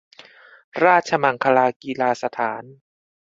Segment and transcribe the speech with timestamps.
[0.83, 2.63] ราชมังคลากีฬาสถาน